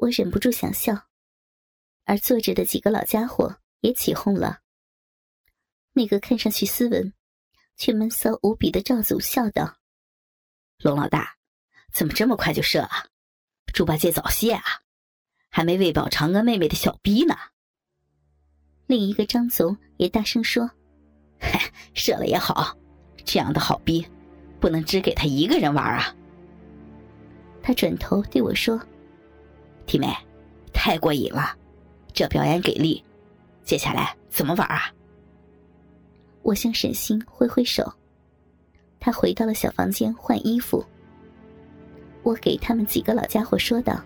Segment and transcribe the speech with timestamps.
[0.00, 1.08] 我忍不住想笑，
[2.06, 4.60] 而坐着的几个老家伙也起哄了。
[5.92, 7.12] 那个看上去斯文，
[7.76, 9.76] 却闷骚无比的赵总笑道
[10.80, 11.36] ：“龙老大，
[11.92, 13.08] 怎么这么快就射啊？
[13.74, 14.62] 猪八戒早泄啊，
[15.50, 17.36] 还没喂饱嫦娥妹妹的小逼呢。”
[18.88, 20.70] 另一个张总也大声说
[21.92, 22.74] ：“射了也好，
[23.26, 24.06] 这样的好逼，
[24.60, 26.16] 不能只给他一个人玩啊。”
[27.62, 28.80] 他转头对我说。
[29.90, 30.06] 弟妹，
[30.72, 31.52] 太过瘾了，
[32.12, 33.02] 这表演给力，
[33.64, 34.82] 接下来怎么玩啊？
[36.42, 37.92] 我向沈星挥挥手，
[39.00, 40.84] 他回到了小房间换衣服。
[42.22, 44.00] 我给他们几个老家伙说道：“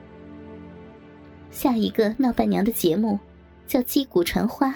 [1.52, 3.20] 下一个闹伴娘的节目
[3.66, 4.75] 叫击鼓传花，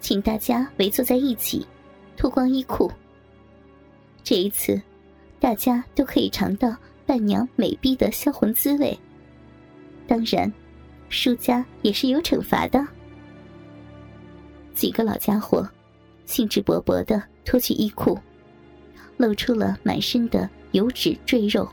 [0.00, 1.64] 请大家围坐在一起，
[2.16, 2.90] 脱光衣裤。
[4.24, 4.82] 这一次，
[5.38, 8.98] 大家都可以尝到伴娘美逼的销魂滋味。”
[10.10, 10.52] 当然，
[11.08, 12.84] 输家也是有惩罚的。
[14.74, 15.70] 几个老家伙
[16.24, 18.18] 兴致勃勃的脱去衣裤，
[19.16, 21.68] 露出了满身的油脂赘肉，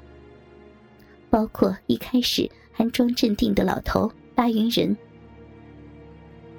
[1.32, 4.96] 包括一开始还装镇定的老头八云人。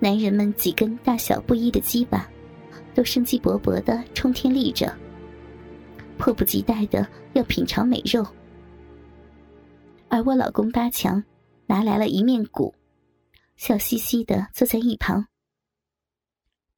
[0.01, 2.29] 男人们几根大小不一的鸡巴，
[2.93, 4.93] 都生机勃勃的冲天立着，
[6.19, 8.27] 迫不及待的要品尝美肉。
[10.09, 11.23] 而我老公八强。
[11.69, 12.75] 拿来了一面鼓，
[13.57, 15.29] 笑嘻嘻的坐在一旁。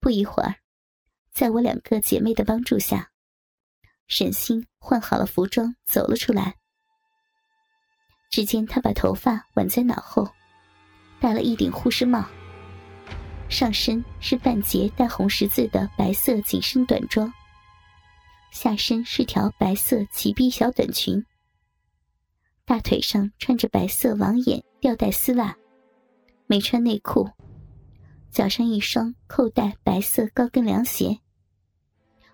[0.00, 0.56] 不一会儿，
[1.32, 3.12] 在我两个姐妹的帮助下，
[4.08, 6.56] 沈星换好了服装走了出来。
[8.30, 10.28] 只见他把头发挽在脑后，
[11.20, 12.28] 戴了一顶护士帽，
[13.48, 17.32] 上身是半截带红十字的白色紧身短装，
[18.50, 21.24] 下身是条白色齐臂小短裙。
[22.64, 25.56] 大腿上穿着白色网眼吊带丝袜，
[26.46, 27.28] 没穿内裤，
[28.30, 31.18] 脚上一双扣带白色高跟凉鞋，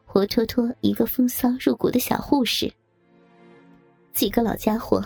[0.04, 2.70] 活脱脱一个风骚入骨的小护士。
[4.12, 5.03] 几个老家伙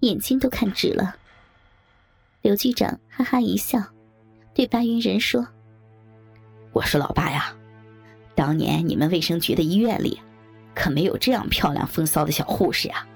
[0.00, 1.16] 眼睛都看直了。
[2.42, 3.82] 刘局长哈哈一笑，
[4.54, 5.46] 对白云人说
[6.72, 7.56] ：“我说老爸呀，
[8.34, 10.20] 当年你们卫生局的医院里，
[10.74, 13.06] 可没有这样漂亮风骚的小护士呀，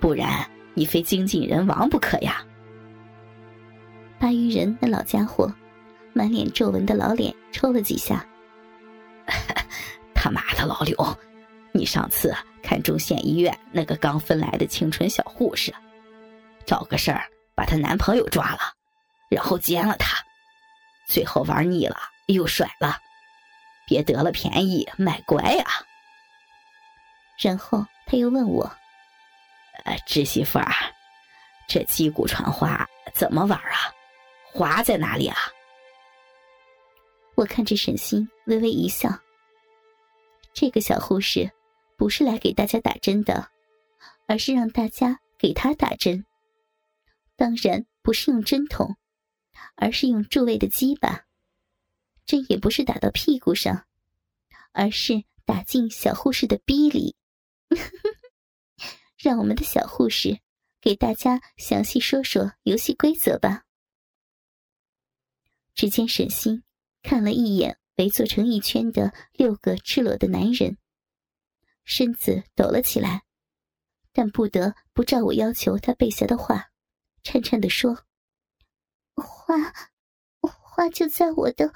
[0.00, 2.44] 不然。”你非精尽人亡不可呀！
[4.18, 5.52] 巴渝人那老家伙，
[6.12, 8.24] 满脸皱纹的老脸抽了几下。
[10.14, 10.96] 他妈的老刘，
[11.72, 15.74] 你上次看中县医院那个刚分来的清纯小护士，
[16.66, 18.60] 找个事儿把她男朋友抓了，
[19.30, 20.18] 然后奸了她，
[21.06, 22.98] 最后玩腻了又甩了，
[23.86, 25.64] 别得了便宜卖乖呀！
[27.38, 28.70] 然后他又问我。
[30.06, 30.72] 侄媳妇儿，
[31.68, 33.78] 这击鼓传花怎么玩啊？
[34.52, 35.36] 花在哪里啊？
[37.36, 39.08] 我看着沈星微微一笑。
[40.52, 41.50] 这个小护士
[41.96, 43.50] 不是来给大家打针的，
[44.26, 46.26] 而是让大家给她打针。
[47.36, 48.96] 当然不是用针筒，
[49.76, 51.24] 而是用助位的鸡巴。
[52.26, 53.86] 针也不是打到屁股上，
[54.72, 57.16] 而是打进小护士的逼里。
[59.22, 60.40] 让我们的小护士
[60.80, 63.64] 给大家详细说说游戏规则吧。
[65.74, 66.62] 只见沈星
[67.02, 70.78] 看了一眼围坐成一圈的六个赤裸的男人，
[71.84, 73.24] 身子抖了起来，
[74.10, 76.70] 但不得不照我要求他背下的话，
[77.22, 77.94] 颤颤的说
[79.16, 79.54] ：“花，
[80.40, 81.70] 花就在我的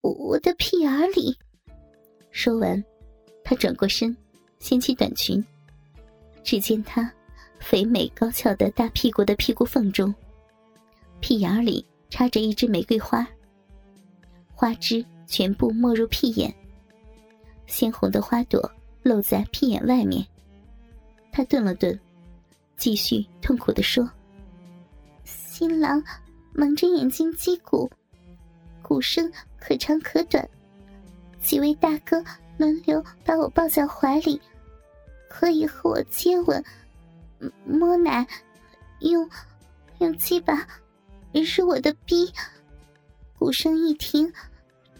[0.00, 1.38] 我的屁眼里。”
[2.32, 2.84] 说完，
[3.44, 4.16] 他转过身，
[4.58, 5.44] 掀起短裙。
[6.44, 7.10] 只见他
[7.58, 10.14] 肥美高翘的大屁股的屁股缝中，
[11.18, 13.26] 屁眼里插着一支玫瑰花，
[14.54, 16.54] 花枝全部没入屁眼，
[17.66, 18.70] 鲜红的花朵
[19.02, 20.24] 露在屁眼外面。
[21.32, 21.98] 他顿了顿，
[22.76, 24.08] 继续痛苦的说
[25.24, 26.00] ：“新郎
[26.52, 27.90] 蒙着眼睛击鼓，
[28.82, 30.46] 鼓声可长可短，
[31.40, 32.22] 几位大哥
[32.58, 34.38] 轮流把我抱在怀里。”
[35.36, 36.64] 可以和我接吻、
[37.66, 38.24] 摸奶，
[39.00, 39.28] 用
[39.98, 40.64] 用鸡巴
[41.32, 42.32] 日我的逼。
[43.36, 44.32] 鼓声一停，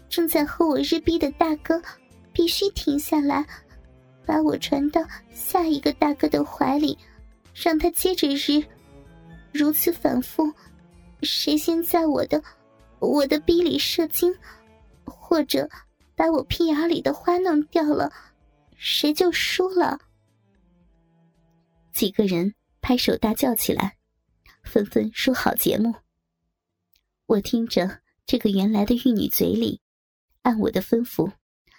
[0.09, 1.81] 正在和我日逼的大哥
[2.33, 3.47] 必须停下来，
[4.25, 5.01] 把我传到
[5.33, 6.97] 下一个大哥的怀里，
[7.53, 8.61] 让他接着日。
[9.53, 10.51] 如此反复，
[11.21, 12.43] 谁先在我的
[12.99, 14.35] 我的逼里射精，
[15.05, 15.67] 或者
[16.13, 18.11] 把我屁眼里的花弄掉了，
[18.75, 19.97] 谁就输了。
[21.95, 23.95] 几个人拍手大叫起来，
[24.65, 25.95] 纷纷说好节目。
[27.25, 29.79] 我听着这个原来的玉女嘴里，
[30.41, 31.31] 按我的吩咐，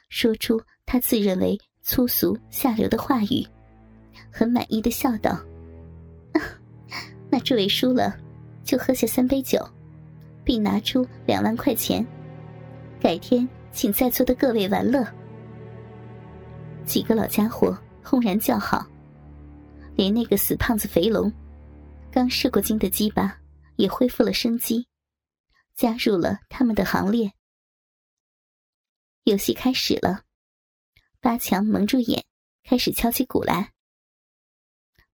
[0.08, 3.46] 说出她自认为粗俗下流的话语，
[4.32, 5.38] 很满意的笑道
[7.28, 8.16] ：“那这位输了，
[8.64, 9.62] 就喝下三杯酒，
[10.42, 12.02] 并拿出两万块钱，
[12.98, 15.06] 改天请在座的各位玩乐。”
[16.86, 18.86] 几个老家伙轰然叫好，
[19.96, 21.32] 连那个死胖子肥龙，
[22.12, 23.40] 刚射过精的鸡巴
[23.76, 24.86] 也恢复了生机。
[25.74, 27.32] 加入了他们的行列。
[29.24, 30.22] 游戏开始了，
[31.20, 32.24] 八强蒙住眼，
[32.64, 33.74] 开始敲起鼓来。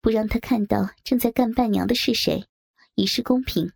[0.00, 2.46] 不让他看到正在干伴娘的是谁，
[2.94, 3.73] 以示公平。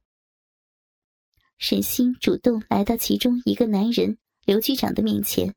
[1.59, 5.57] 沈星主动来到其中一个男人刘局长的面前，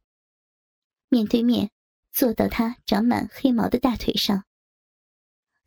[1.10, 1.70] 面对面
[2.12, 4.46] 坐到他长满黑毛的大腿上，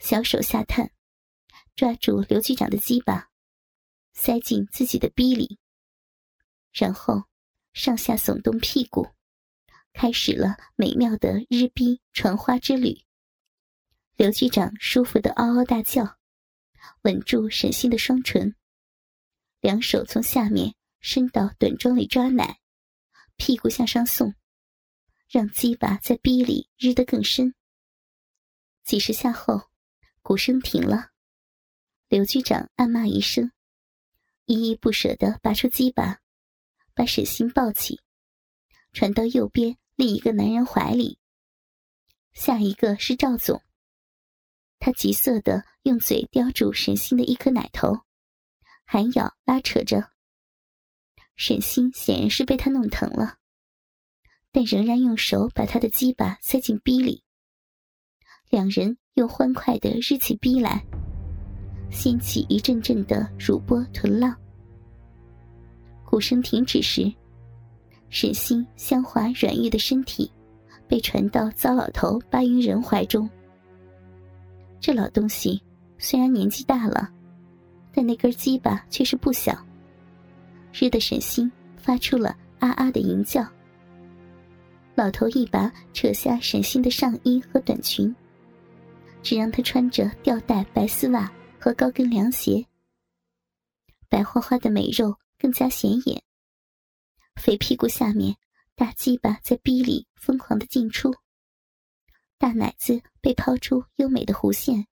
[0.05, 0.91] 小手下探，
[1.77, 3.31] 抓住刘局长的鸡巴。
[4.13, 5.61] 塞进自己的逼里，
[6.73, 7.23] 然后
[7.73, 9.07] 上下耸动屁股，
[9.93, 13.05] 开始了美妙的日逼传花之旅。
[14.17, 16.19] 刘局长舒服的嗷嗷大叫，
[17.03, 18.57] 稳住沈星的双唇，
[19.61, 22.59] 两手从下面伸到短装里抓奶，
[23.37, 24.35] 屁股向上送，
[25.29, 27.55] 让鸡巴在逼里日得更深。
[28.83, 29.71] 几十下后，
[30.23, 31.11] 鼓声停了，
[32.09, 33.51] 刘局长暗骂一声。
[34.45, 36.21] 依依不舍地拔出鸡巴，
[36.95, 38.01] 把沈星抱起，
[38.93, 41.19] 传到右边另一个男人怀里。
[42.33, 43.63] 下一个是赵总，
[44.79, 48.03] 他急色地用嘴叼住沈星的一颗奶头，
[48.85, 50.13] 含咬拉扯着。
[51.35, 53.39] 沈星显然是被他弄疼了，
[54.53, 57.22] 但仍然用手把他的鸡巴塞进逼里。
[58.53, 60.85] 两人又欢快地日起逼来。
[61.89, 64.37] 掀起一阵阵的乳波臀浪。
[66.05, 67.11] 鼓声停止时，
[68.11, 70.31] 沈星香滑软玉的身体
[70.87, 73.27] 被传到糟老头巴云人怀中。
[74.79, 75.59] 这老东西
[75.97, 77.09] 虽然年纪大了，
[77.91, 79.57] 但那根鸡巴却是不小，
[80.75, 83.47] 日的沈星发出了啊啊的吟叫。
[84.95, 88.15] 老头一把扯下沈星的上衣和短裙，
[89.23, 91.33] 只让她穿着吊带白丝袜。
[91.65, 92.67] 和高跟凉鞋，
[94.09, 96.21] 白花花的美肉更加显眼。
[97.37, 98.35] 肥屁股下面，
[98.75, 101.15] 大鸡巴在逼里疯狂的进出，
[102.39, 104.89] 大奶子被抛出优美的弧线，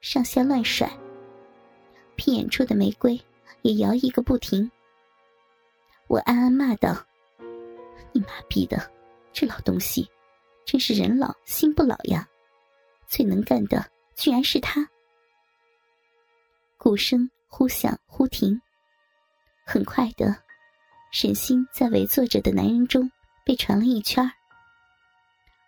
[0.00, 0.90] 上下乱甩。
[2.16, 3.20] 屁眼处的玫瑰
[3.60, 4.70] 也摇一个不停。
[6.06, 7.06] 我暗暗骂道
[8.12, 8.90] ：“你妈逼的，
[9.30, 10.08] 这老东西，
[10.64, 12.26] 真是人老心不老呀！
[13.08, 14.88] 最能干的居然是他。”
[16.78, 18.60] 鼓声忽响忽停，
[19.64, 20.36] 很快的，
[21.12, 23.10] 沈星在围坐着的男人中
[23.44, 24.30] 被传了一圈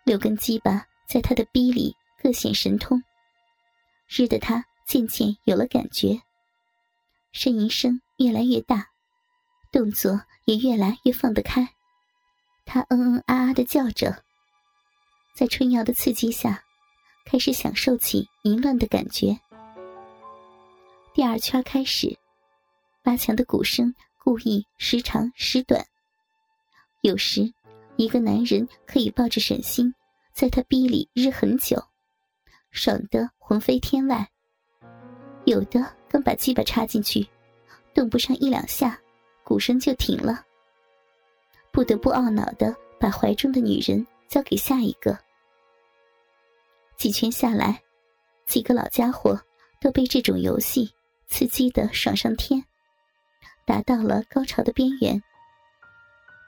[0.03, 3.01] 六根鸡巴在他的逼里各显神通，
[4.07, 6.21] 日得他渐渐有了感觉。
[7.33, 8.87] 呻吟声越来越大，
[9.71, 11.67] 动作也越来越放得开。
[12.65, 14.23] 他嗯嗯啊啊的叫着，
[15.35, 16.63] 在春药的刺激下，
[17.29, 19.37] 开始享受起淫乱的感觉。
[21.13, 22.17] 第二圈开始，
[23.03, 25.85] 八强的鼓声故意时长时短。
[27.01, 27.51] 有时，
[27.97, 29.93] 一个男人可以抱着沈星，
[30.31, 31.83] 在他逼里日很久，
[32.71, 34.25] 爽得魂飞天外；
[35.43, 37.27] 有的刚把鸡巴插进去，
[37.93, 38.97] 动不上一两下，
[39.43, 40.45] 鼓声就停了，
[41.73, 45.26] 不得不懊恼的把怀中的女人交给下一个。
[46.97, 47.81] 几圈下来，
[48.45, 49.39] 几个老家伙
[49.79, 50.91] 都被这种游戏。
[51.29, 52.63] 刺激的爽上天，
[53.65, 55.21] 达到了高潮的边缘，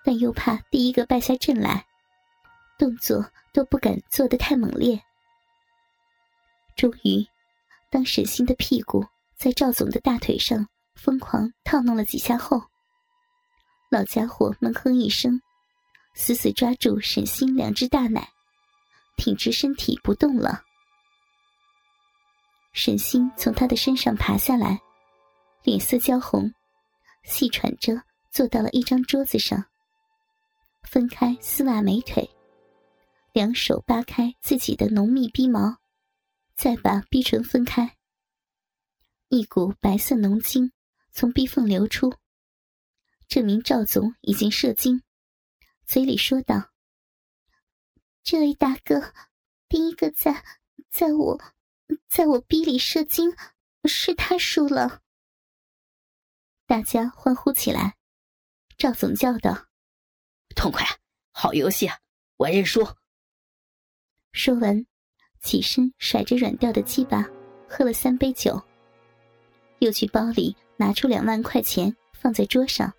[0.05, 1.85] 但又怕第一个败下阵来，
[2.77, 4.97] 动作都不敢做得太猛烈。
[6.77, 7.27] 终于，
[7.91, 10.65] 当沈星的屁股在赵总的大腿上
[10.95, 12.61] 疯狂套弄了几下后，
[13.91, 15.41] 老家伙闷哼一声，
[16.15, 18.29] 死死抓住沈星两只大奶，
[19.19, 20.63] 挺直身体不动了。
[22.71, 24.79] 沈星从他的身上爬下来，
[25.63, 26.51] 脸色焦红，
[27.23, 29.65] 细喘着坐到了一张桌子上。
[30.83, 32.27] 分开丝袜美腿，
[33.33, 35.77] 两手扒开自己的浓密逼毛，
[36.55, 37.97] 再把逼唇分开。
[39.27, 40.71] 一股白色浓精
[41.11, 42.13] 从逼缝流出，
[43.27, 45.03] 证明赵总已经射精，
[45.85, 46.68] 嘴里说道
[48.31, 49.11] ：“这位大哥，
[49.67, 50.43] 第一个在，
[50.91, 51.41] 在我。”
[52.07, 53.35] 在我逼里射精，
[53.85, 55.01] 是他输了。
[56.67, 57.95] 大家欢呼起来。
[58.77, 59.65] 赵总叫道
[60.55, 60.85] ：“痛快，
[61.31, 61.97] 好游戏啊，
[62.37, 62.87] 我认输。”
[64.31, 64.85] 说完，
[65.41, 67.27] 起身甩着软掉的鸡巴，
[67.67, 68.61] 喝了三杯酒，
[69.79, 72.93] 又去包里拿出两万块钱放在桌上。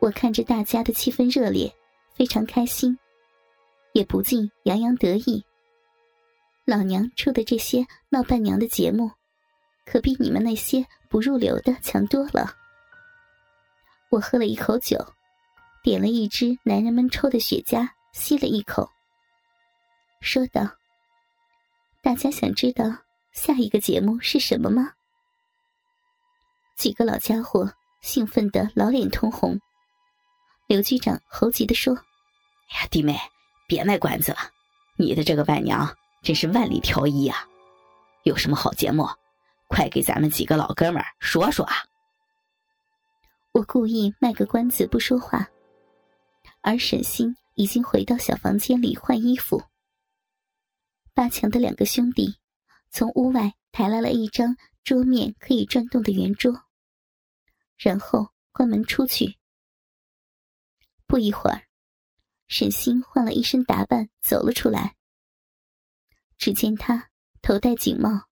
[0.00, 1.74] 我看着大家的气氛热烈，
[2.14, 2.98] 非常开心，
[3.96, 5.42] 也不禁洋洋得意。
[6.66, 9.10] 老娘出的这些闹伴娘的节目，
[9.86, 12.54] 可比你们那些不入流的强多了。
[14.10, 14.98] 我喝了一口酒，
[15.82, 18.86] 点了一支男人们抽的雪茄，吸了一口，
[20.20, 20.68] 说道
[22.04, 22.84] ：“大家想知道
[23.32, 24.92] 下一个节目是什么吗？”
[26.76, 27.72] 几个老家伙
[28.02, 29.58] 兴奋的老脸通红。
[30.66, 31.94] 刘局长猴急的说
[32.68, 33.18] ：“哎呀，弟妹，
[33.66, 34.38] 别卖关子了，
[34.96, 35.86] 你的这个伴娘。”
[36.22, 37.46] 真是万里挑一啊！
[38.24, 39.06] 有什么好节目，
[39.68, 41.72] 快给咱们几个老哥们儿说说啊！
[43.52, 45.48] 我故意卖个关子不说话，
[46.62, 49.62] 而沈星已经回到小房间里换衣服。
[51.14, 52.34] 八强的两个兄弟
[52.90, 56.64] 从屋外抬来了一张桌面可以转动的圆桌，
[57.76, 59.38] 然后关门出去。
[61.06, 61.62] 不一会儿，
[62.48, 64.96] 沈星换了一身打扮走了出来。
[66.38, 67.10] 只见他
[67.42, 68.28] 头戴锦帽，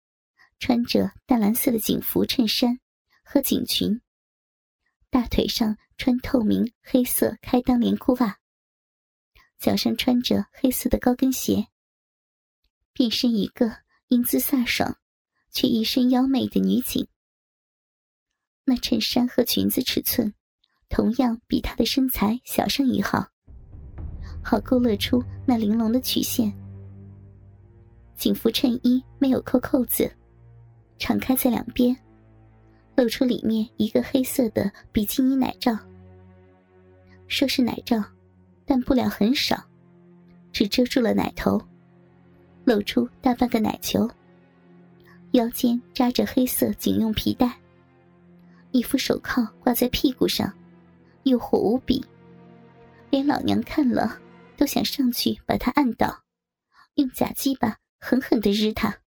[0.59, 2.79] 穿着淡蓝色的警服衬衫
[3.23, 4.01] 和锦裙，
[5.09, 8.39] 大腿上穿透明黑色开裆连裤袜，
[9.59, 11.67] 脚上穿着黑色的高跟鞋，
[12.91, 13.77] 变身一个
[14.07, 14.97] 英姿飒爽
[15.51, 17.07] 却一身妖媚的女警。
[18.63, 20.33] 那衬衫和裙子尺寸，
[20.89, 23.30] 同样比她的身材小上一号，
[24.43, 26.51] 好勾勒出那玲珑的曲线。
[28.15, 30.11] 警服衬衣没有扣扣子，
[30.99, 31.95] 敞开在两边，
[32.95, 35.77] 露出里面一个黑色的比基尼奶罩。
[37.27, 38.03] 说是奶罩，
[38.65, 39.63] 但布料很少，
[40.51, 41.59] 只遮住了奶头，
[42.65, 44.09] 露出大半个奶球。
[45.31, 47.57] 腰间扎着黑色警用皮带，
[48.71, 50.53] 一副手铐挂在屁股上，
[51.23, 52.05] 诱惑无比，
[53.09, 54.19] 连老娘看了
[54.61, 56.21] 都想上去把他按倒，
[56.93, 57.79] 用假鸡巴。
[57.97, 58.99] 狠狠的日他。